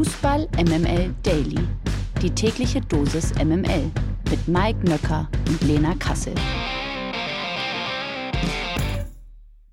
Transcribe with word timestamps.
Fußball 0.00 0.48
MML 0.56 1.14
Daily. 1.22 1.58
Die 2.22 2.30
tägliche 2.30 2.80
Dosis 2.80 3.34
MML 3.34 3.90
mit 4.30 4.48
Mike 4.48 4.78
Nöcker 4.88 5.28
und 5.46 5.60
Lena 5.60 5.94
Kassel. 5.96 6.32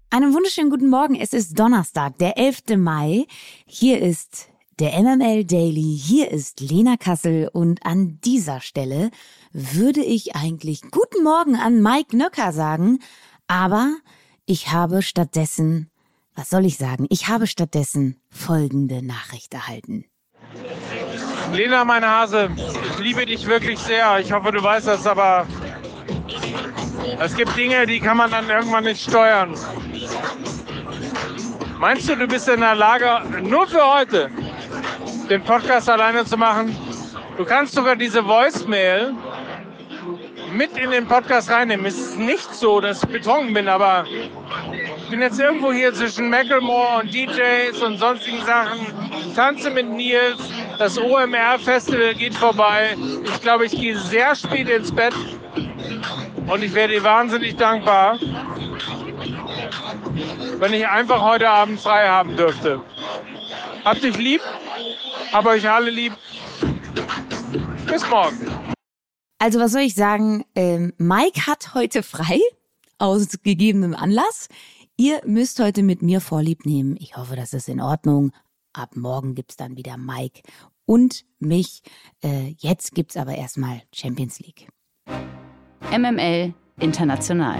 Einen 0.10 0.34
wunderschönen 0.34 0.70
guten 0.70 0.90
Morgen. 0.90 1.16
Es 1.16 1.32
ist 1.32 1.58
Donnerstag, 1.58 2.18
der 2.18 2.38
11. 2.38 2.76
Mai. 2.76 3.26
Hier 3.66 4.02
ist 4.02 4.50
der 4.79 5.02
MML 5.02 5.45
Daily. 5.45 5.98
Hier 5.98 6.30
ist 6.30 6.59
Lena 6.59 6.98
Kassel 6.98 7.50
und 7.54 7.86
an 7.86 8.20
dieser 8.25 8.59
Stelle 8.59 9.12
würde 9.54 10.04
ich 10.04 10.36
eigentlich 10.36 10.82
guten 10.91 11.23
Morgen 11.23 11.55
an 11.55 11.82
Mike 11.82 12.18
Nöcker 12.18 12.52
sagen, 12.52 13.00
aber 13.48 13.96
ich 14.46 14.73
habe 14.73 15.02
stattdessen 15.04 15.89
was 16.38 16.52
soll 16.52 16.66
ich 16.66 16.78
sagen? 16.78 17.07
Ich 17.09 17.30
habe 17.30 17.48
stattdessen 17.48 18.21
folgende 18.30 19.04
Nachricht 19.04 19.55
erhalten. 19.55 20.05
Lena, 21.53 21.85
meine 21.85 22.09
Hase, 22.09 22.49
ich 22.91 22.99
liebe 22.99 23.26
dich 23.26 23.45
wirklich 23.48 23.80
sehr. 23.80 24.20
Ich 24.20 24.31
hoffe, 24.31 24.52
du 24.52 24.62
weißt 24.62 24.88
das, 24.88 25.08
aber 25.08 25.45
es 27.20 27.35
gibt 27.35 27.55
Dinge, 27.55 27.85
die 27.85 27.99
kann 27.99 28.17
man 28.17 28.31
dann 28.31 28.49
irgendwann 28.49 28.84
nicht 28.84 29.02
steuern. 29.02 29.55
Meinst 31.80 32.09
du, 32.09 32.16
du 32.16 32.27
bist 32.27 32.49
in 32.49 32.59
der 32.59 32.75
Lage, 32.75 33.22
nur 33.41 33.67
für 33.67 33.86
heute 33.86 34.30
den 35.30 35.44
Podcast 35.44 35.89
alleine 35.89 36.25
zu 36.25 36.38
machen? 36.38 36.75
Du 37.38 37.45
kannst 37.45 37.73
sogar 37.75 37.95
diese 37.95 38.25
Voicemail 38.25 39.14
mit 40.52 40.75
in 40.77 40.91
den 40.91 41.08
Podcast 41.08 41.50
reinnehmen. 41.52 41.86
Es 41.86 41.98
ist 41.98 42.17
nicht 42.17 42.53
so, 42.53 42.81
dass 42.81 43.03
ich 43.03 43.09
betrunken 43.09 43.53
bin, 43.53 43.67
aber 43.67 44.05
bin 45.09 45.21
jetzt 45.21 45.39
irgendwo 45.39 45.71
hier 45.71 45.93
zwischen 45.93 46.29
Macklemore 46.29 47.02
und 47.02 47.13
DJs 47.13 47.81
und 47.81 47.97
sonstigen 47.97 48.43
Sachen. 48.45 48.79
Tanze 49.35 49.70
mit 49.70 49.88
Nils. 49.89 50.38
Das 50.77 50.97
OMR-Festival 50.97 52.16
geht 52.16 52.35
vorbei. 52.35 52.95
Ich 53.23 53.41
glaube, 53.41 53.66
ich 53.66 53.72
gehe 53.72 53.97
sehr 53.97 54.36
spät 54.36 54.69
ins 54.69 54.91
Bett. 54.91 55.14
Und 56.47 56.64
ich 56.64 56.73
wäre 56.73 56.88
dir 56.88 57.03
wahnsinnig 57.03 57.55
dankbar, 57.58 58.17
wenn 60.59 60.73
ich 60.73 60.88
einfach 60.88 61.21
heute 61.21 61.49
Abend 61.49 61.80
frei 61.80 62.08
haben 62.08 62.38
dürfte. 62.38 62.81
Habt 63.83 64.03
dich 64.03 64.17
lieb, 64.17 64.42
hab 65.33 65.45
euch 65.45 65.69
alle 65.69 65.89
lieb. 65.89 66.14
Bis 67.86 68.08
morgen. 68.09 68.38
Also 69.39 69.59
was 69.59 69.71
soll 69.71 69.81
ich 69.81 69.95
sagen? 69.95 70.45
Ähm, 70.55 70.94
Mike 70.97 71.45
hat 71.47 71.73
heute 71.73 72.02
frei 72.02 72.39
aus 72.97 73.27
gegebenem 73.44 73.94
Anlass. 73.94 74.49
Ihr 75.00 75.22
müsst 75.28 75.59
heute 75.59 75.84
mit 75.84 76.02
mir 76.02 76.20
Vorlieb 76.22 76.66
nehmen. 76.66 76.98
Ich 77.00 77.16
hoffe, 77.17 77.36
das 77.36 77.53
ist 77.53 77.70
in 77.70 77.81
Ordnung. 77.81 78.31
Ab 78.73 78.95
morgen 78.95 79.36
gibt's 79.36 79.56
dann 79.56 79.78
wieder 79.78 79.95
Mike 79.95 80.42
und 80.86 81.23
mich. 81.38 81.84
Äh, 82.23 82.56
jetzt 82.58 82.95
gibt's 82.95 83.16
aber 83.16 83.36
erstmal 83.36 83.84
Champions 83.94 84.39
League. 84.39 84.67
MML 85.92 86.52
International. 86.80 87.59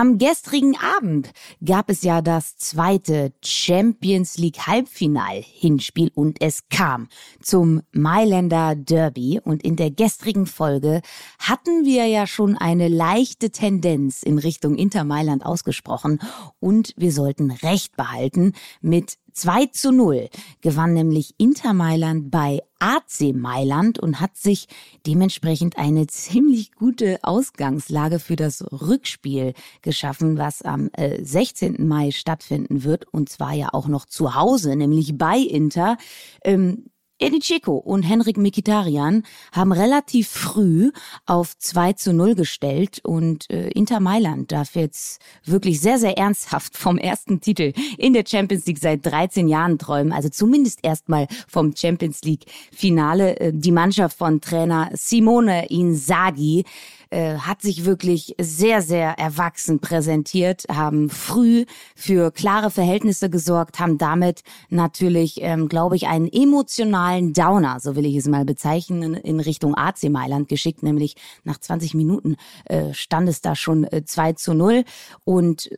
Am 0.00 0.16
gestrigen 0.16 0.78
Abend 0.96 1.30
gab 1.62 1.90
es 1.90 2.02
ja 2.02 2.22
das 2.22 2.56
zweite 2.56 3.34
Champions 3.44 4.38
League 4.38 4.66
Halbfinal 4.66 5.42
Hinspiel 5.42 6.10
und 6.14 6.40
es 6.40 6.70
kam 6.70 7.08
zum 7.42 7.82
Mailänder 7.92 8.76
Derby. 8.76 9.42
Und 9.44 9.62
in 9.62 9.76
der 9.76 9.90
gestrigen 9.90 10.46
Folge 10.46 11.02
hatten 11.38 11.84
wir 11.84 12.06
ja 12.06 12.26
schon 12.26 12.56
eine 12.56 12.88
leichte 12.88 13.50
Tendenz 13.50 14.22
in 14.22 14.38
Richtung 14.38 14.76
Inter 14.76 15.04
Mailand 15.04 15.44
ausgesprochen. 15.44 16.18
Und 16.60 16.94
wir 16.96 17.12
sollten 17.12 17.50
Recht 17.50 17.94
behalten 17.94 18.54
mit 18.80 19.18
2 19.32 19.66
zu 19.66 19.92
0 19.92 20.28
gewann 20.60 20.94
nämlich 20.94 21.34
Inter 21.38 21.72
Mailand 21.72 22.30
bei 22.30 22.60
AC 22.78 23.34
Mailand 23.34 23.98
und 23.98 24.20
hat 24.20 24.36
sich 24.36 24.66
dementsprechend 25.06 25.76
eine 25.78 26.06
ziemlich 26.06 26.72
gute 26.72 27.18
Ausgangslage 27.22 28.18
für 28.18 28.36
das 28.36 28.64
Rückspiel 28.72 29.54
geschaffen, 29.82 30.38
was 30.38 30.62
am 30.62 30.90
16. 30.96 31.76
Äh, 31.76 31.82
Mai 31.82 32.10
stattfinden 32.10 32.84
wird 32.84 33.06
und 33.12 33.28
zwar 33.28 33.52
ja 33.52 33.68
auch 33.72 33.86
noch 33.86 34.06
zu 34.06 34.34
Hause, 34.34 34.76
nämlich 34.76 35.16
bei 35.16 35.38
Inter. 35.38 35.98
Ähm, 36.42 36.86
Eddie 37.20 37.40
Chico 37.40 37.76
und 37.76 38.02
Henrik 38.02 38.38
Mikitarian 38.38 39.24
haben 39.52 39.72
relativ 39.72 40.28
früh 40.28 40.90
auf 41.26 41.56
2 41.58 41.92
zu 41.92 42.14
0 42.14 42.34
gestellt 42.34 43.00
und 43.04 43.48
äh, 43.50 43.68
Inter 43.72 44.00
Mailand 44.00 44.50
darf 44.52 44.74
jetzt 44.74 45.20
wirklich 45.44 45.80
sehr, 45.80 45.98
sehr 45.98 46.16
ernsthaft 46.16 46.78
vom 46.78 46.96
ersten 46.96 47.42
Titel 47.42 47.74
in 47.98 48.14
der 48.14 48.24
Champions 48.26 48.64
League 48.64 48.78
seit 48.78 49.04
13 49.04 49.48
Jahren 49.48 49.78
träumen. 49.78 50.12
Also 50.12 50.30
zumindest 50.30 50.80
erstmal 50.82 51.28
vom 51.46 51.76
Champions 51.76 52.22
League 52.22 52.46
Finale. 52.72 53.38
Äh, 53.38 53.52
die 53.54 53.72
Mannschaft 53.72 54.16
von 54.16 54.40
Trainer 54.40 54.88
Simone 54.94 55.66
Inzaghi 55.68 56.64
äh, 57.10 57.36
hat 57.36 57.62
sich 57.62 57.84
wirklich 57.84 58.34
sehr, 58.40 58.82
sehr 58.82 59.18
erwachsen 59.18 59.80
präsentiert, 59.80 60.64
haben 60.70 61.10
früh 61.10 61.64
für 61.94 62.30
klare 62.30 62.70
Verhältnisse 62.70 63.30
gesorgt, 63.30 63.78
haben 63.80 63.98
damit 63.98 64.42
natürlich, 64.68 65.40
ähm, 65.42 65.68
glaube 65.68 65.96
ich, 65.96 66.06
einen 66.06 66.32
emotionalen 66.32 67.32
Downer, 67.32 67.80
so 67.80 67.96
will 67.96 68.06
ich 68.06 68.16
es 68.16 68.26
mal 68.26 68.44
bezeichnen, 68.44 69.14
in 69.14 69.40
Richtung 69.40 69.74
AC 69.74 70.04
Mailand 70.04 70.48
geschickt, 70.48 70.82
nämlich 70.82 71.16
nach 71.44 71.58
20 71.58 71.94
Minuten 71.94 72.36
äh, 72.64 72.94
stand 72.94 73.28
es 73.28 73.40
da 73.40 73.54
schon 73.54 73.84
äh, 73.84 74.04
2 74.04 74.34
zu 74.34 74.54
0 74.54 74.84
und 75.24 75.70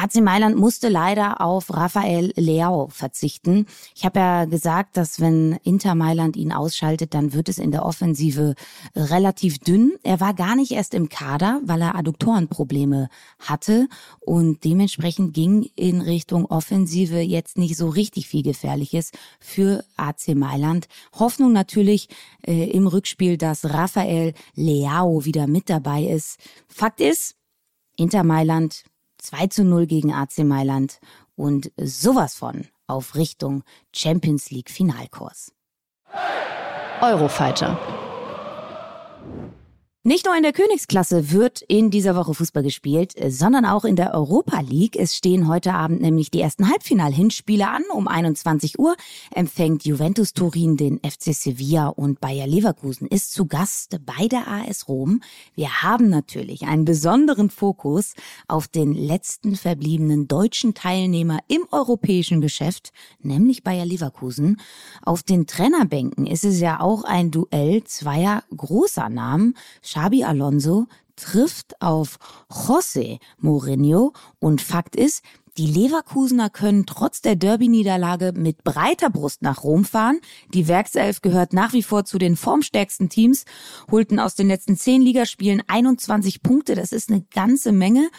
AC 0.00 0.22
Mailand 0.22 0.56
musste 0.56 0.88
leider 0.88 1.42
auf 1.42 1.68
Rafael 1.68 2.32
Leao 2.34 2.88
verzichten. 2.88 3.66
Ich 3.94 4.06
habe 4.06 4.18
ja 4.18 4.44
gesagt, 4.46 4.96
dass 4.96 5.20
wenn 5.20 5.58
Inter 5.62 5.94
Mailand 5.94 6.38
ihn 6.38 6.52
ausschaltet, 6.52 7.12
dann 7.12 7.34
wird 7.34 7.50
es 7.50 7.58
in 7.58 7.70
der 7.70 7.84
Offensive 7.84 8.54
relativ 8.96 9.58
dünn. 9.58 9.92
Er 10.02 10.18
war 10.18 10.32
gar 10.32 10.56
nicht 10.56 10.70
erst 10.70 10.94
im 10.94 11.10
Kader, 11.10 11.60
weil 11.64 11.82
er 11.82 11.96
Adduktorenprobleme 11.96 13.10
hatte 13.40 13.88
und 14.20 14.64
dementsprechend 14.64 15.34
ging 15.34 15.68
in 15.76 16.00
Richtung 16.00 16.46
Offensive 16.46 17.20
jetzt 17.20 17.58
nicht 17.58 17.76
so 17.76 17.90
richtig 17.90 18.26
viel 18.26 18.42
Gefährliches 18.42 19.10
für 19.38 19.84
AC 19.98 20.28
Mailand. 20.34 20.88
Hoffnung 21.12 21.52
natürlich 21.52 22.08
äh, 22.46 22.70
im 22.70 22.86
Rückspiel, 22.86 23.36
dass 23.36 23.66
Rafael 23.68 24.32
Leao 24.54 25.26
wieder 25.26 25.46
mit 25.46 25.68
dabei 25.68 26.04
ist. 26.04 26.38
Fakt 26.68 27.02
ist, 27.02 27.34
Inter 27.96 28.24
Mailand 28.24 28.84
2 29.20 29.46
zu 29.48 29.64
0 29.64 29.86
gegen 29.86 30.12
AC 30.12 30.38
Mailand 30.38 31.00
und 31.36 31.70
sowas 31.76 32.34
von 32.34 32.66
auf 32.86 33.14
Richtung 33.14 33.62
Champions 33.94 34.50
League 34.50 34.70
Finalkurs. 34.70 35.52
Eurofighter. 37.00 37.78
Nicht 40.10 40.26
nur 40.26 40.34
in 40.34 40.42
der 40.42 40.52
Königsklasse 40.52 41.30
wird 41.30 41.62
in 41.62 41.92
dieser 41.92 42.16
Woche 42.16 42.34
Fußball 42.34 42.64
gespielt, 42.64 43.14
sondern 43.28 43.64
auch 43.64 43.84
in 43.84 43.94
der 43.94 44.12
Europa 44.12 44.58
League. 44.60 44.96
Es 44.96 45.14
stehen 45.14 45.46
heute 45.46 45.72
Abend 45.72 46.00
nämlich 46.00 46.32
die 46.32 46.40
ersten 46.40 46.68
Halbfinal-Hinspiele 46.68 47.68
an. 47.68 47.84
Um 47.94 48.08
21 48.08 48.80
Uhr 48.80 48.96
empfängt 49.32 49.84
Juventus 49.84 50.32
Turin 50.32 50.76
den 50.76 50.98
FC 50.98 51.32
Sevilla 51.32 51.86
und 51.86 52.20
Bayer 52.20 52.48
Leverkusen 52.48 53.06
ist 53.06 53.32
zu 53.32 53.46
Gast 53.46 54.00
bei 54.04 54.26
der 54.26 54.48
AS 54.48 54.88
Rom. 54.88 55.22
Wir 55.54 55.84
haben 55.84 56.08
natürlich 56.08 56.62
einen 56.62 56.84
besonderen 56.84 57.48
Fokus 57.48 58.14
auf 58.48 58.66
den 58.66 58.94
letzten 58.94 59.54
verbliebenen 59.54 60.26
deutschen 60.26 60.74
Teilnehmer 60.74 61.38
im 61.46 61.68
europäischen 61.70 62.40
Geschäft, 62.40 62.90
nämlich 63.22 63.62
Bayer 63.62 63.86
Leverkusen. 63.86 64.60
Auf 65.02 65.22
den 65.22 65.46
Trainerbänken 65.46 66.26
ist 66.26 66.44
es 66.44 66.58
ja 66.58 66.80
auch 66.80 67.04
ein 67.04 67.30
Duell 67.30 67.84
zweier 67.84 68.42
großer 68.56 69.08
Namen. 69.08 69.54
Xabi 70.00 70.24
Alonso 70.24 70.86
trifft 71.14 71.82
auf 71.82 72.16
José 72.48 73.18
Mourinho 73.36 74.14
und 74.38 74.62
Fakt 74.62 74.96
ist, 74.96 75.22
die 75.56 75.66
Leverkusener 75.66 76.50
können 76.50 76.86
trotz 76.86 77.22
der 77.22 77.36
Derby-Niederlage 77.36 78.32
mit 78.36 78.64
breiter 78.64 79.10
Brust 79.10 79.42
nach 79.42 79.62
Rom 79.64 79.84
fahren. 79.84 80.20
Die 80.54 80.68
Werkself 80.68 81.22
gehört 81.22 81.52
nach 81.52 81.72
wie 81.72 81.82
vor 81.82 82.04
zu 82.04 82.18
den 82.18 82.36
formstärksten 82.36 83.08
Teams, 83.08 83.44
holten 83.90 84.18
aus 84.18 84.34
den 84.34 84.48
letzten 84.48 84.76
zehn 84.76 85.02
Ligaspielen 85.02 85.62
21 85.66 86.42
Punkte. 86.42 86.74
Das 86.74 86.92
ist 86.92 87.10
eine 87.10 87.24
ganze 87.32 87.72
Menge. 87.72 88.10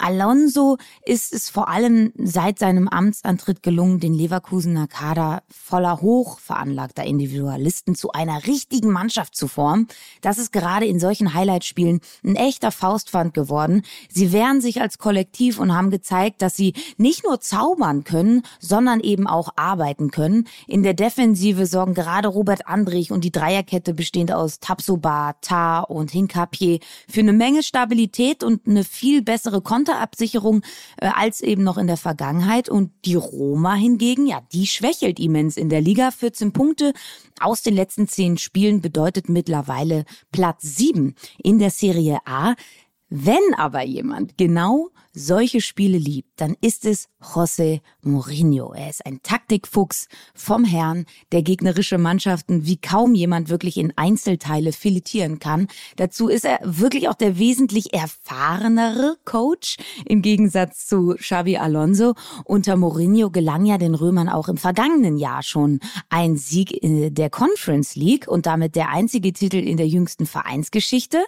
Alonso 0.00 0.78
ist 1.04 1.34
es 1.34 1.50
vor 1.50 1.68
allem 1.68 2.12
seit 2.16 2.58
seinem 2.58 2.88
Amtsantritt 2.88 3.62
gelungen, 3.62 4.00
den 4.00 4.14
Leverkusener 4.14 4.86
Kader 4.86 5.42
voller 5.50 6.00
hoch 6.00 6.40
veranlagter 6.40 7.04
Individualisten 7.04 7.94
zu 7.94 8.10
einer 8.12 8.46
richtigen 8.46 8.90
Mannschaft 8.90 9.36
zu 9.36 9.46
formen. 9.46 9.88
Das 10.22 10.38
ist 10.38 10.52
gerade 10.52 10.86
in 10.86 11.00
solchen 11.00 11.34
Highlight-Spielen 11.34 12.00
ein 12.24 12.36
echter 12.36 12.72
Faustpfand 12.72 13.34
geworden. 13.34 13.82
Sie 14.08 14.32
wehren 14.32 14.62
sich 14.62 14.80
als 14.80 14.96
Kollektiv 14.96 15.58
und 15.58 15.74
haben 15.74 15.90
gezeigt, 15.90 16.40
dass 16.40 16.56
sie 16.56 16.72
nicht 16.96 17.24
nur 17.24 17.40
zaubern 17.40 18.04
können, 18.04 18.42
sondern 18.58 19.00
eben 19.00 19.26
auch 19.26 19.50
arbeiten 19.56 20.10
können. 20.10 20.46
In 20.66 20.82
der 20.82 20.94
Defensive 20.94 21.66
sorgen 21.66 21.94
gerade 21.94 22.28
Robert 22.28 22.66
Andrich 22.66 23.12
und 23.12 23.24
die 23.24 23.32
Dreierkette 23.32 23.94
bestehend 23.94 24.32
aus 24.32 24.60
Tapsoba, 24.60 25.34
Tar 25.40 25.90
und 25.90 26.10
Hinkapje 26.10 26.80
für 27.08 27.20
eine 27.20 27.32
Menge 27.32 27.62
Stabilität 27.62 28.42
und 28.42 28.66
eine 28.66 28.84
viel 28.84 29.22
bessere 29.22 29.60
Konterabsicherung 29.62 30.62
äh, 31.00 31.10
als 31.14 31.40
eben 31.40 31.62
noch 31.62 31.78
in 31.78 31.86
der 31.86 31.96
Vergangenheit. 31.96 32.68
Und 32.68 32.90
die 33.04 33.14
Roma 33.14 33.74
hingegen, 33.74 34.26
ja, 34.26 34.42
die 34.52 34.66
schwächelt 34.66 35.18
immens 35.20 35.56
in 35.56 35.68
der 35.68 35.80
Liga. 35.80 36.10
14 36.10 36.52
Punkte 36.52 36.92
aus 37.40 37.62
den 37.62 37.74
letzten 37.74 38.08
zehn 38.08 38.38
Spielen 38.38 38.80
bedeutet 38.80 39.28
mittlerweile 39.28 40.04
Platz 40.32 40.62
sieben 40.62 41.14
in 41.42 41.58
der 41.58 41.70
Serie 41.70 42.18
A. 42.26 42.54
Wenn 43.12 43.54
aber 43.56 43.82
jemand 43.82 44.38
genau 44.38 44.90
solche 45.12 45.60
Spiele 45.60 45.98
liebt, 45.98 46.40
dann 46.40 46.54
ist 46.60 46.84
es 46.84 47.08
José 47.20 47.80
Mourinho. 48.02 48.72
Er 48.72 48.88
ist 48.88 49.04
ein 49.04 49.20
Taktikfuchs 49.24 50.06
vom 50.32 50.64
Herrn, 50.64 51.06
der 51.32 51.42
gegnerische 51.42 51.98
Mannschaften 51.98 52.66
wie 52.66 52.76
kaum 52.76 53.16
jemand 53.16 53.48
wirklich 53.48 53.78
in 53.78 53.92
Einzelteile 53.96 54.72
filetieren 54.72 55.40
kann. 55.40 55.66
Dazu 55.96 56.28
ist 56.28 56.44
er 56.44 56.60
wirklich 56.62 57.08
auch 57.08 57.14
der 57.14 57.36
wesentlich 57.36 57.92
erfahrenere 57.92 59.16
Coach 59.24 59.78
im 60.06 60.22
Gegensatz 60.22 60.86
zu 60.86 61.16
Xavi 61.18 61.56
Alonso. 61.56 62.14
Unter 62.44 62.76
Mourinho 62.76 63.30
gelang 63.30 63.66
ja 63.66 63.76
den 63.76 63.96
Römern 63.96 64.28
auch 64.28 64.46
im 64.46 64.56
vergangenen 64.56 65.16
Jahr 65.16 65.42
schon 65.42 65.80
ein 66.10 66.36
Sieg 66.36 66.70
in 66.70 67.12
der 67.12 67.28
Conference 67.28 67.96
League 67.96 68.28
und 68.28 68.46
damit 68.46 68.76
der 68.76 68.90
einzige 68.90 69.32
Titel 69.32 69.56
in 69.56 69.78
der 69.78 69.88
jüngsten 69.88 70.26
Vereinsgeschichte. 70.26 71.24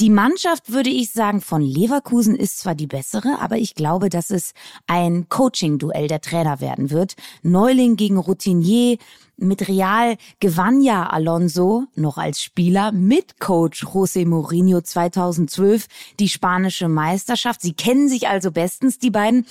Die 0.00 0.10
Mannschaft, 0.10 0.70
würde 0.70 0.90
ich 0.90 1.10
sagen, 1.10 1.40
von 1.40 1.60
Leverkusen 1.60 2.36
ist 2.36 2.60
zwar 2.60 2.76
die 2.76 2.86
bessere, 2.86 3.40
aber 3.40 3.56
ich 3.56 3.74
glaube, 3.74 4.10
dass 4.10 4.30
es 4.30 4.52
ein 4.86 5.28
Coaching-Duell 5.28 6.06
der 6.06 6.20
Trainer 6.20 6.60
werden 6.60 6.90
wird. 6.90 7.14
Neuling 7.42 7.96
gegen 7.96 8.16
Routinier. 8.16 8.98
Mit 9.40 9.68
Real 9.68 10.16
gewann 10.40 10.80
ja 10.82 11.06
Alonso 11.10 11.84
noch 11.94 12.18
als 12.18 12.42
Spieler 12.42 12.90
mit 12.90 13.38
Coach 13.38 13.84
José 13.84 14.26
Mourinho 14.26 14.80
2012 14.80 15.86
die 16.18 16.28
spanische 16.28 16.88
Meisterschaft. 16.88 17.62
Sie 17.62 17.72
kennen 17.72 18.08
sich 18.08 18.26
also 18.26 18.50
bestens, 18.50 18.98
die 18.98 19.12
beiden. 19.12 19.46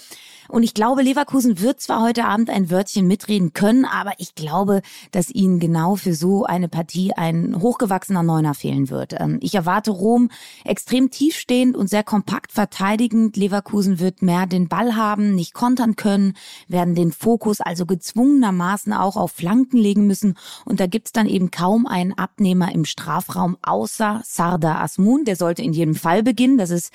Und 0.49 0.63
ich 0.63 0.73
glaube, 0.73 1.01
Leverkusen 1.01 1.59
wird 1.59 1.81
zwar 1.81 2.01
heute 2.01 2.25
Abend 2.25 2.49
ein 2.49 2.69
Wörtchen 2.69 3.07
mitreden 3.07 3.53
können, 3.53 3.85
aber 3.85 4.13
ich 4.17 4.35
glaube, 4.35 4.81
dass 5.11 5.29
ihnen 5.29 5.59
genau 5.59 5.95
für 5.95 6.13
so 6.13 6.45
eine 6.45 6.69
Partie 6.69 7.13
ein 7.13 7.61
hochgewachsener 7.61 8.23
Neuner 8.23 8.53
fehlen 8.53 8.89
wird. 8.89 9.13
Ähm, 9.19 9.39
ich 9.41 9.55
erwarte 9.55 9.91
Rom 9.91 10.29
extrem 10.63 11.11
tiefstehend 11.11 11.75
und 11.75 11.89
sehr 11.89 12.03
kompakt 12.03 12.51
verteidigend. 12.51 13.35
Leverkusen 13.35 13.99
wird 13.99 14.21
mehr 14.21 14.45
den 14.47 14.67
Ball 14.67 14.95
haben, 14.95 15.35
nicht 15.35 15.53
kontern 15.53 15.95
können, 15.95 16.33
werden 16.67 16.95
den 16.95 17.11
Fokus 17.11 17.59
also 17.61 17.85
gezwungenermaßen 17.85 18.93
auch 18.93 19.17
auf 19.17 19.31
Flanken 19.31 19.76
legen 19.77 20.07
müssen. 20.07 20.37
Und 20.65 20.79
da 20.79 20.87
gibt's 20.87 21.11
dann 21.11 21.27
eben 21.27 21.51
kaum 21.51 21.85
einen 21.85 22.13
Abnehmer 22.13 22.73
im 22.73 22.85
Strafraum 22.85 23.57
außer 23.61 24.21
Sarda 24.25 24.81
Asmun. 24.81 25.25
Der 25.25 25.35
sollte 25.35 25.61
in 25.61 25.73
jedem 25.73 25.95
Fall 25.95 26.23
beginnen. 26.23 26.57
Das 26.57 26.69
ist 26.69 26.91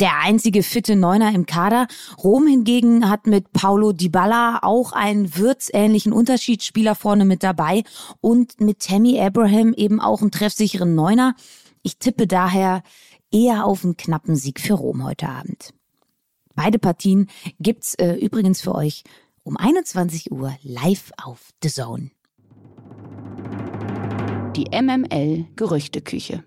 der 0.00 0.18
einzige 0.20 0.62
fitte 0.62 0.96
Neuner 0.96 1.34
im 1.34 1.46
Kader. 1.46 1.86
Rom 2.22 2.46
hingegen 2.46 3.08
hat 3.08 3.26
mit 3.26 3.52
Paulo 3.52 3.92
Dybala 3.92 4.60
auch 4.62 4.92
einen 4.92 5.36
würzähnlichen 5.36 6.12
Unterschiedsspieler 6.12 6.94
vorne 6.94 7.24
mit 7.24 7.42
dabei 7.42 7.84
und 8.20 8.60
mit 8.60 8.80
Tammy 8.80 9.20
Abraham 9.20 9.74
eben 9.74 10.00
auch 10.00 10.20
einen 10.20 10.30
treffsicheren 10.30 10.94
Neuner. 10.94 11.34
Ich 11.82 11.98
tippe 11.98 12.26
daher 12.26 12.82
eher 13.30 13.64
auf 13.64 13.84
einen 13.84 13.96
knappen 13.96 14.36
Sieg 14.36 14.60
für 14.60 14.74
Rom 14.74 15.04
heute 15.04 15.28
Abend. 15.28 15.72
Beide 16.54 16.78
Partien 16.78 17.28
gibt's 17.58 17.94
äh, 17.94 18.14
übrigens 18.14 18.60
für 18.60 18.74
euch 18.74 19.04
um 19.42 19.56
21 19.56 20.30
Uhr 20.30 20.56
live 20.62 21.12
auf 21.16 21.50
The 21.62 21.70
Zone. 21.70 22.10
Die 24.54 24.66
MML 24.70 25.46
Gerüchteküche. 25.56 26.44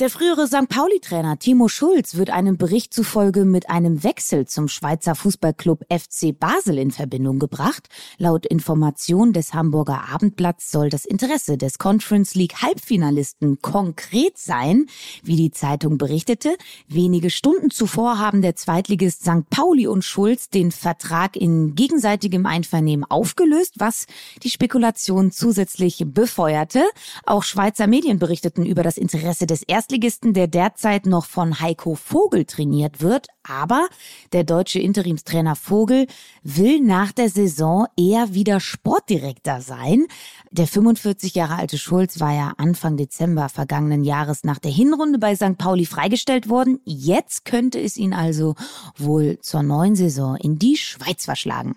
Der 0.00 0.10
frühere 0.10 0.48
St. 0.48 0.68
Pauli-Trainer 0.68 1.38
Timo 1.38 1.68
Schulz 1.68 2.16
wird 2.16 2.30
einem 2.30 2.56
Bericht 2.56 2.92
zufolge 2.92 3.44
mit 3.44 3.70
einem 3.70 4.02
Wechsel 4.02 4.44
zum 4.44 4.66
Schweizer 4.66 5.14
Fußballclub 5.14 5.84
FC 5.88 6.36
Basel 6.36 6.78
in 6.78 6.90
Verbindung 6.90 7.38
gebracht. 7.38 7.88
Laut 8.18 8.44
Information 8.44 9.32
des 9.32 9.54
Hamburger 9.54 10.08
Abendblatts 10.12 10.72
soll 10.72 10.88
das 10.88 11.04
Interesse 11.04 11.58
des 11.58 11.78
Conference 11.78 12.34
League 12.34 12.60
Halbfinalisten 12.60 13.62
konkret 13.62 14.36
sein, 14.36 14.86
wie 15.22 15.36
die 15.36 15.52
Zeitung 15.52 15.96
berichtete. 15.96 16.56
Wenige 16.88 17.30
Stunden 17.30 17.70
zuvor 17.70 18.18
haben 18.18 18.42
der 18.42 18.56
Zweitligist 18.56 19.22
St. 19.22 19.48
Pauli 19.48 19.86
und 19.86 20.04
Schulz 20.04 20.50
den 20.50 20.72
Vertrag 20.72 21.36
in 21.36 21.76
gegenseitigem 21.76 22.46
Einvernehmen 22.46 23.08
aufgelöst, 23.08 23.74
was 23.78 24.06
die 24.42 24.50
Spekulation 24.50 25.30
zusätzlich 25.30 26.02
befeuerte. 26.04 26.82
Auch 27.26 27.44
Schweizer 27.44 27.86
Medien 27.86 28.18
berichteten 28.18 28.66
über 28.66 28.82
das 28.82 28.96
Interesse 28.96 29.46
des 29.46 29.62
ersten 29.62 29.83
Erstligisten, 29.84 30.32
der 30.32 30.46
derzeit 30.46 31.04
noch 31.04 31.26
von 31.26 31.60
Heiko 31.60 31.94
Vogel 31.94 32.46
trainiert 32.46 33.02
wird. 33.02 33.26
Aber 33.42 33.86
der 34.32 34.42
deutsche 34.42 34.78
Interimstrainer 34.78 35.56
Vogel 35.56 36.06
will 36.42 36.80
nach 36.80 37.12
der 37.12 37.28
Saison 37.28 37.86
eher 37.94 38.32
wieder 38.32 38.60
Sportdirektor 38.60 39.60
sein. 39.60 40.06
Der 40.50 40.66
45 40.66 41.34
Jahre 41.34 41.56
alte 41.56 41.76
Schulz 41.76 42.18
war 42.18 42.32
ja 42.32 42.54
Anfang 42.56 42.96
Dezember 42.96 43.50
vergangenen 43.50 44.04
Jahres 44.04 44.42
nach 44.42 44.58
der 44.58 44.70
Hinrunde 44.70 45.18
bei 45.18 45.36
St. 45.36 45.58
Pauli 45.58 45.84
freigestellt 45.84 46.48
worden. 46.48 46.80
Jetzt 46.86 47.44
könnte 47.44 47.78
es 47.78 47.98
ihn 47.98 48.14
also 48.14 48.54
wohl 48.96 49.38
zur 49.40 49.62
neuen 49.62 49.96
Saison 49.96 50.36
in 50.36 50.58
die 50.58 50.78
Schweiz 50.78 51.26
verschlagen. 51.26 51.76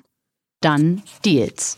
Dann 0.61 1.03
Deals. 1.25 1.77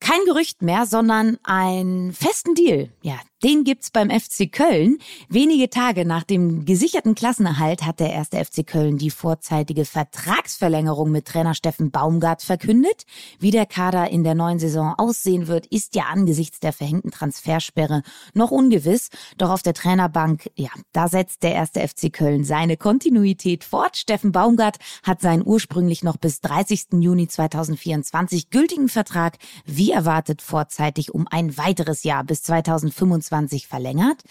Kein 0.00 0.24
Gerücht 0.24 0.62
mehr, 0.62 0.86
sondern 0.86 1.38
einen 1.42 2.12
festen 2.12 2.54
Deal. 2.54 2.90
Ja, 3.02 3.16
den 3.42 3.64
gibt's 3.64 3.90
beim 3.90 4.10
FC 4.10 4.52
Köln. 4.52 4.98
Wenige 5.28 5.70
Tage 5.70 6.04
nach 6.04 6.24
dem 6.24 6.66
gesicherten 6.66 7.14
Klassenerhalt 7.14 7.86
hat 7.86 7.98
der 7.98 8.12
erste 8.12 8.44
FC 8.44 8.66
Köln 8.66 8.98
die 8.98 9.10
vorzeitige 9.10 9.86
Vertragsverlängerung 9.86 11.10
mit 11.10 11.26
Trainer 11.26 11.54
Steffen 11.54 11.90
Baumgart 11.90 12.42
verkündet. 12.42 13.06
Wie 13.38 13.50
der 13.50 13.64
Kader 13.64 14.10
in 14.10 14.24
der 14.24 14.34
neuen 14.34 14.58
Saison 14.58 14.94
aussehen 14.98 15.46
wird, 15.46 15.66
ist 15.66 15.94
ja 15.94 16.04
angesichts 16.10 16.60
der 16.60 16.74
verhängten 16.74 17.10
Transfersperre 17.10 18.02
noch 18.34 18.50
ungewiss. 18.50 19.08
Doch 19.38 19.50
auf 19.50 19.62
der 19.62 19.74
Trainerbank, 19.74 20.50
ja, 20.54 20.70
da 20.92 21.08
setzt 21.08 21.42
der 21.42 21.54
erste 21.54 21.80
FC 21.86 22.12
Köln 22.12 22.44
seine 22.44 22.76
Kontinuität 22.76 23.64
fort. 23.64 23.96
Steffen 23.96 24.32
Baumgart 24.32 24.76
hat 25.02 25.22
seinen 25.22 25.46
ursprünglich 25.46 26.02
noch 26.02 26.18
bis 26.18 26.42
30. 26.42 26.88
Juni 27.00 27.26
2024 27.26 28.50
gültigen 28.50 28.88
Vertrag 28.88 29.38
wie 29.64 29.92
erwartet 29.92 30.42
vorzeitig 30.42 31.14
um 31.14 31.26
ein 31.30 31.56
weiteres 31.56 32.04
Jahr 32.04 32.24
bis 32.24 32.42
2025 32.42 33.29
2020 33.30 33.66
verlängert. 33.68 34.22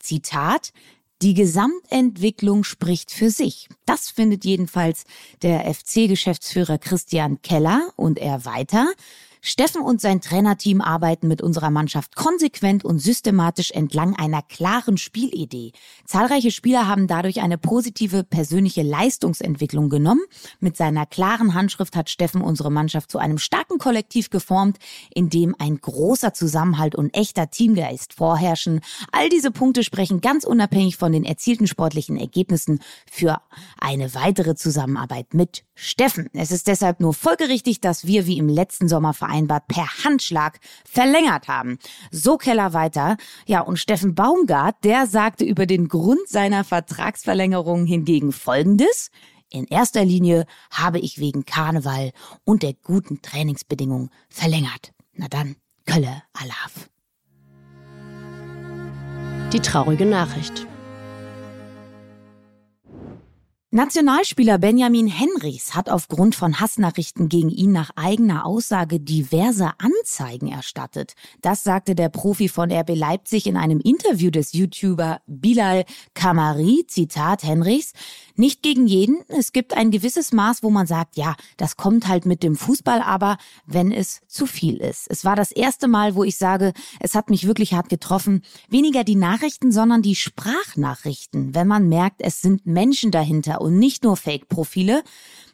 Zitat, 0.00 0.72
die 1.22 1.34
Gesamtentwicklung 1.34 2.64
spricht 2.64 3.10
für 3.10 3.30
sich. 3.30 3.68
Das 3.86 4.10
findet 4.10 4.44
jedenfalls 4.44 5.04
der 5.42 5.72
FC-Geschäftsführer 5.72 6.78
Christian 6.78 7.40
Keller 7.42 7.90
und 7.96 8.18
er 8.18 8.44
weiter. 8.44 8.92
Steffen 9.48 9.80
und 9.80 10.00
sein 10.00 10.20
Trainerteam 10.20 10.80
arbeiten 10.80 11.28
mit 11.28 11.40
unserer 11.40 11.70
Mannschaft 11.70 12.16
konsequent 12.16 12.84
und 12.84 12.98
systematisch 12.98 13.70
entlang 13.70 14.16
einer 14.16 14.42
klaren 14.42 14.98
Spielidee. 14.98 15.70
Zahlreiche 16.04 16.50
Spieler 16.50 16.88
haben 16.88 17.06
dadurch 17.06 17.40
eine 17.40 17.56
positive 17.56 18.24
persönliche 18.24 18.82
Leistungsentwicklung 18.82 19.88
genommen. 19.88 20.22
Mit 20.58 20.76
seiner 20.76 21.06
klaren 21.06 21.54
Handschrift 21.54 21.94
hat 21.94 22.10
Steffen 22.10 22.40
unsere 22.40 22.72
Mannschaft 22.72 23.08
zu 23.08 23.18
einem 23.18 23.38
starken 23.38 23.78
Kollektiv 23.78 24.30
geformt, 24.30 24.78
in 25.14 25.30
dem 25.30 25.54
ein 25.60 25.80
großer 25.80 26.34
Zusammenhalt 26.34 26.96
und 26.96 27.16
echter 27.16 27.48
Teamgeist 27.48 28.14
vorherrschen. 28.14 28.80
All 29.12 29.28
diese 29.28 29.52
Punkte 29.52 29.84
sprechen 29.84 30.20
ganz 30.20 30.42
unabhängig 30.42 30.96
von 30.96 31.12
den 31.12 31.24
erzielten 31.24 31.68
sportlichen 31.68 32.16
Ergebnissen 32.16 32.80
für 33.08 33.40
eine 33.78 34.12
weitere 34.12 34.56
Zusammenarbeit 34.56 35.34
mit 35.34 35.65
Steffen. 35.76 36.30
Es 36.32 36.50
ist 36.50 36.66
deshalb 36.66 37.00
nur 37.00 37.12
folgerichtig, 37.12 37.80
dass 37.80 38.06
wir 38.06 38.26
wie 38.26 38.38
im 38.38 38.48
letzten 38.48 38.88
Sommer 38.88 39.12
vereinbart 39.12 39.68
per 39.68 39.86
Handschlag 40.04 40.58
verlängert 40.84 41.48
haben. 41.48 41.78
So 42.10 42.38
Keller 42.38 42.72
weiter. 42.72 43.18
Ja, 43.46 43.60
und 43.60 43.78
Steffen 43.78 44.14
Baumgart, 44.14 44.76
der 44.82 45.06
sagte 45.06 45.44
über 45.44 45.66
den 45.66 45.88
Grund 45.88 46.26
seiner 46.26 46.64
Vertragsverlängerung 46.64 47.84
hingegen 47.84 48.32
Folgendes. 48.32 49.10
In 49.50 49.66
erster 49.66 50.04
Linie 50.04 50.46
habe 50.70 50.98
ich 50.98 51.18
wegen 51.18 51.44
Karneval 51.44 52.12
und 52.44 52.62
der 52.62 52.72
guten 52.72 53.20
Trainingsbedingungen 53.20 54.10
verlängert. 54.28 54.92
Na 55.12 55.28
dann, 55.28 55.56
Kölle 55.84 56.22
Alaf. 56.32 56.88
Die 59.52 59.60
traurige 59.60 60.06
Nachricht. 60.06 60.66
Nationalspieler 63.72 64.58
Benjamin 64.58 65.08
Henrichs 65.08 65.74
hat 65.74 65.90
aufgrund 65.90 66.36
von 66.36 66.60
Hassnachrichten 66.60 67.28
gegen 67.28 67.50
ihn 67.50 67.72
nach 67.72 67.90
eigener 67.96 68.46
Aussage 68.46 69.00
diverse 69.00 69.72
Anzeigen 69.78 70.46
erstattet. 70.46 71.14
Das 71.42 71.64
sagte 71.64 71.96
der 71.96 72.08
Profi 72.08 72.48
von 72.48 72.70
RB 72.70 72.90
Leipzig 72.94 73.48
in 73.48 73.56
einem 73.56 73.80
Interview 73.80 74.30
des 74.30 74.52
YouTuber 74.52 75.20
Bilal 75.26 75.84
Kamari, 76.14 76.84
Zitat 76.86 77.42
Henrichs, 77.42 77.92
nicht 78.36 78.62
gegen 78.62 78.86
jeden, 78.86 79.24
es 79.26 79.52
gibt 79.52 79.76
ein 79.76 79.90
gewisses 79.90 80.32
Maß, 80.32 80.62
wo 80.62 80.70
man 80.70 80.86
sagt, 80.86 81.16
ja, 81.16 81.34
das 81.56 81.76
kommt 81.76 82.06
halt 82.06 82.24
mit 82.24 82.44
dem 82.44 82.54
Fußball, 82.54 83.02
aber 83.02 83.36
wenn 83.66 83.90
es 83.90 84.20
zu 84.28 84.46
viel 84.46 84.76
ist. 84.76 85.06
Es 85.10 85.24
war 85.24 85.34
das 85.34 85.50
erste 85.50 85.88
Mal, 85.88 86.14
wo 86.14 86.22
ich 86.22 86.36
sage, 86.36 86.72
es 87.00 87.16
hat 87.16 87.30
mich 87.30 87.48
wirklich 87.48 87.74
hart 87.74 87.88
getroffen. 87.88 88.42
Weniger 88.68 89.02
die 89.02 89.16
Nachrichten, 89.16 89.72
sondern 89.72 90.02
die 90.02 90.14
Sprachnachrichten. 90.14 91.54
Wenn 91.54 91.66
man 91.66 91.88
merkt, 91.88 92.20
es 92.20 92.40
sind 92.40 92.64
Menschen 92.64 93.10
dahinter 93.10 93.55
und 93.60 93.78
nicht 93.78 94.04
nur 94.04 94.16
Fake-Profile. 94.16 95.02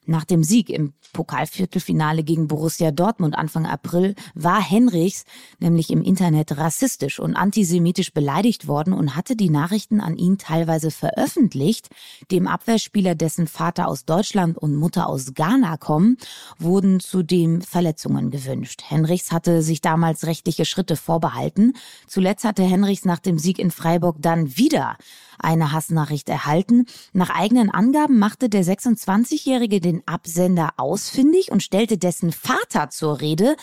Nach 0.04 0.25
dem 0.25 0.42
Sieg 0.42 0.68
im 0.68 0.94
Pokalviertelfinale 1.12 2.25
gegen 2.25 2.49
Borussia 2.49 2.90
Dortmund 2.90 3.37
Anfang 3.37 3.66
April 3.66 4.16
war 4.35 4.61
Henrichs 4.61 5.25
nämlich 5.61 5.90
im 5.90 6.02
Internet 6.02 6.56
rassistisch 6.56 7.21
und 7.21 7.37
antisemitisch 7.37 8.12
beleidigt 8.12 8.66
worden 8.66 8.94
und 8.94 9.14
hatte 9.14 9.37
die 9.37 9.50
Nachrichten 9.50 10.00
an 10.00 10.16
ihn 10.16 10.38
teilweise 10.38 10.90
veröffentlicht. 10.90 11.88
Dem 12.32 12.49
Abwehrspieler, 12.49 13.14
dessen 13.14 13.47
Vater 13.47 13.87
aus 13.87 14.04
Deutschland 14.04 14.59
und 14.59 14.75
Mutter 14.75 15.09
aus 15.09 15.35
Ghana 15.35 15.76
kommen, 15.76 16.16
wurden 16.59 16.99
zudem 16.99 17.61
Verletzungen 17.61 18.30
gewünscht. 18.30 18.82
Henrichs 18.88 19.30
hatte 19.30 19.62
sich 19.62 19.82
damals 19.82 20.26
rechtliche 20.26 20.64
Schritte 20.64 20.97
vorbehalten. 20.97 21.75
Zuletzt 22.09 22.44
hatte 22.44 22.64
Henrichs 22.64 23.04
nach 23.04 23.21
dem 23.21 23.38
Sieg 23.38 23.61
in 23.61 23.71
Freiburg 23.71 24.16
dann 24.18 24.56
wieder 24.56 24.97
eine 25.42 25.72
Hassnachricht 25.72 26.28
erhalten. 26.28 26.87
Nach 27.12 27.30
eigenen 27.30 27.70
Angaben 27.70 28.18
machte 28.18 28.49
der 28.49 28.64
26-Jährige 28.64 29.80
den 29.80 30.06
Absender 30.06 30.70
ausfindig 30.76 31.50
und 31.50 31.62
stellte 31.62 31.99
dessen 31.99 32.32
Vater 32.32 32.90
zur 32.90 33.20
Rede. 33.20 33.56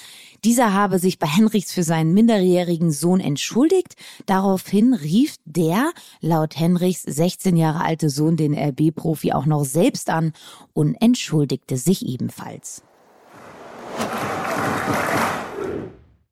Dieser 0.44 0.74
habe 0.74 1.00
sich 1.00 1.20
bei 1.20 1.28
Henrichs 1.28 1.72
für 1.72 1.84
seinen 1.84 2.14
minderjährigen 2.14 2.92
Sohn 2.92 3.20
entschuldigt. 3.20 3.96
Daraufhin 4.26 4.94
rief 4.94 5.36
der, 5.46 5.92
laut 6.22 6.58
Henrichs 6.58 7.04
16 7.04 7.58
Jahre 7.58 7.82
alte 7.84 8.10
Sohn, 8.10 8.38
den 8.38 8.54
RB-Profi 8.54 9.34
auch 9.34 9.46
noch 9.46 9.66
selbst 9.66 10.10
an 10.10 10.34
und 10.74 10.96
entschuldigte 10.96 11.78
sich 11.78 12.06
ebenfalls. 12.06 12.84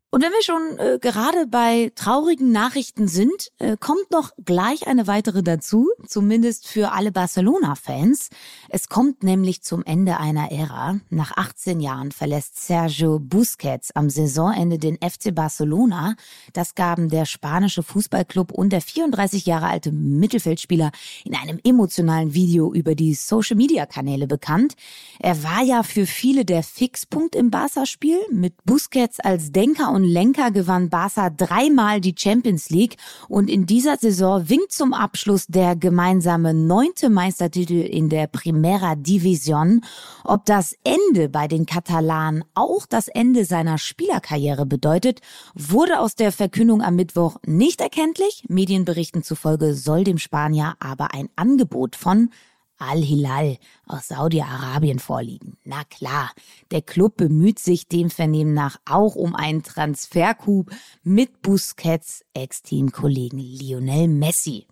Und 0.10 0.24
wenn 0.24 0.32
wir 0.32 0.42
schon 0.42 0.80
äh, 0.80 1.00
gerade 1.02 1.48
bei 1.48 1.92
traurigen 1.94 2.54
Nachrichten 2.54 3.10
sind, 3.10 3.50
äh, 3.60 3.76
kommt 3.78 4.10
noch 4.10 4.32
gleich 4.46 4.88
eine 4.88 5.06
weitere 5.06 5.44
dazu, 5.44 5.90
zumindest 6.08 6.66
für 6.70 6.94
alle 6.94 7.12
Barcelona-Fans. 7.12 8.30
Es 8.70 8.88
kommt 8.88 9.24
nämlich 9.24 9.64
zum 9.64 9.84
Ende 9.84 10.18
einer 10.18 10.50
Ära. 10.50 11.02
Nach 11.10 11.36
18 11.36 11.82
Jahren 11.82 12.14
verlässt 12.14 12.58
Sergio 12.58 13.20
Busquets 13.20 13.94
am 13.98 14.10
Saisonende 14.10 14.78
den 14.78 14.96
FC 14.96 15.36
Barcelona. 15.36 16.16
Das 16.54 16.74
gaben 16.74 17.10
der 17.10 17.26
spanische 17.26 17.84
Fußballclub 17.84 18.54
und 18.54 18.72
der 18.72 18.80
34 18.80 19.46
Jahre 19.46 19.68
alte 19.68 19.92
Mittelfeldspieler 19.92 20.92
in 21.26 21.36
einem 21.36 21.60
emotionalen 21.66 22.34
Video 22.34 22.74
über 22.74 22.96
die 22.96 23.14
Social-Media-Kanäle 23.14 24.28
bekannt. 24.28 24.76
Er 25.20 25.44
war 25.44 25.64
ja 25.64 25.84
für 25.84 26.06
viele 26.06 26.46
der 26.46 26.64
Fixpunkt 26.64 27.36
im 27.36 27.52
Barca-Spiel 27.52 28.20
mit 28.32 28.54
Busquets 28.64 29.20
als 29.20 29.52
Denker 29.52 29.97
und 29.98 30.04
Lenker 30.04 30.51
gewann 30.51 30.92
Barca 30.92 31.32
dreimal 31.32 32.00
die 32.01 32.13
Champions 32.16 32.70
League 32.70 32.98
und 33.27 33.50
in 33.50 33.66
dieser 33.66 33.98
Saison 33.98 34.48
winkt 34.48 34.72
zum 34.72 34.94
Abschluss 34.94 35.48
der 35.48 35.75
gemeinsame 35.75 36.54
neunte 36.54 37.10
Meistertitel 37.10 37.82
in 37.82 38.08
der 38.08 38.27
Primera 38.27 38.94
Division. 38.94 39.82
Ob 40.24 40.46
das 40.46 40.75
Ende 40.84 41.30
bei 41.30 41.48
den 41.48 41.66
Katalanen 41.66 42.44
auch 42.54 42.86
das 42.86 43.08
Ende 43.08 43.44
seiner 43.44 43.80
Spielerkarriere 43.80 44.68
bedeutet, 44.68 45.22
wurde 45.56 46.00
aus 46.00 46.13
der 46.13 46.32
Verkündung 46.32 46.84
am 46.84 46.96
Mittwoch 46.96 47.38
nicht 47.48 47.82
erkenntlich. 47.82 48.44
Medienberichten 48.48 49.24
zufolge 49.24 49.74
soll 49.74 50.04
dem 50.04 50.20
Spanier 50.20 50.75
aber 50.80 51.16
ein 51.16 51.30
Angebot 51.36 51.96
von 51.96 52.30
Al-Hilal 52.77 53.57
aus 53.86 54.07
Saudi-Arabien 54.07 55.00
vorliegen. 55.00 55.57
Na 55.63 55.84
klar, 55.84 56.31
der 56.72 56.81
Club 56.81 57.17
bemüht 57.17 57.60
sich 57.60 57.88
dem 57.88 58.10
Vernehmen 58.10 58.53
nach 58.53 58.79
auch 58.86 59.15
um 59.15 59.36
einen 59.36 59.63
Transfercoup 59.63 60.72
mit 61.03 61.41
Busquets 61.41 62.24
Ex-Teamkollegen 62.34 63.39
Lionel 63.39 64.07
Messi. 64.07 64.67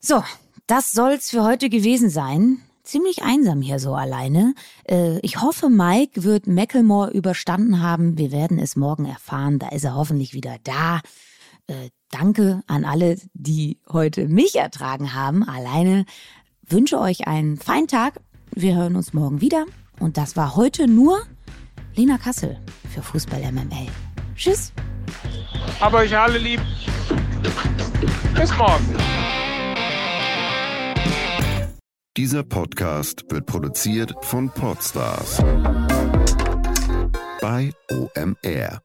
So, 0.00 0.22
das 0.66 0.92
soll's 0.92 1.30
für 1.30 1.44
heute 1.44 1.68
gewesen 1.68 2.10
sein. 2.10 2.62
Ziemlich 2.82 3.22
einsam 3.22 3.60
hier 3.60 3.78
so 3.78 3.94
alleine. 3.94 4.54
Äh, 4.88 5.18
ich 5.20 5.40
hoffe, 5.42 5.68
Mike 5.68 6.24
wird 6.24 6.46
Macklemore 6.46 7.10
überstanden 7.10 7.82
haben. 7.82 8.16
Wir 8.16 8.32
werden 8.32 8.58
es 8.58 8.76
morgen 8.76 9.04
erfahren. 9.04 9.58
Da 9.58 9.68
ist 9.68 9.84
er 9.84 9.94
hoffentlich 9.94 10.32
wieder 10.32 10.56
da. 10.64 11.00
Äh, 11.66 11.90
danke 12.10 12.62
an 12.66 12.84
alle, 12.84 13.16
die 13.32 13.78
heute 13.88 14.26
mich 14.26 14.56
ertragen 14.56 15.14
haben, 15.14 15.44
alleine 15.44 16.04
wünsche 16.70 16.98
euch 16.98 17.26
einen 17.26 17.56
feinen 17.56 17.88
Tag. 17.88 18.20
Wir 18.54 18.76
hören 18.76 18.96
uns 18.96 19.12
morgen 19.12 19.40
wieder. 19.40 19.66
Und 19.98 20.16
das 20.16 20.36
war 20.36 20.56
heute 20.56 20.86
nur 20.88 21.22
Lena 21.94 22.18
Kassel 22.18 22.58
für 22.92 23.02
Fußball 23.02 23.40
MML. 23.52 23.88
Tschüss. 24.34 24.72
Aber 25.80 25.98
euch 25.98 26.16
alle 26.16 26.38
lieb. 26.38 26.60
Bis 28.34 28.56
morgen. 28.56 28.96
Dieser 32.16 32.42
Podcast 32.42 33.24
wird 33.30 33.46
produziert 33.46 34.12
von 34.22 34.50
Podstars 34.50 35.38
bei 37.40 37.72
OMR. 37.90 38.82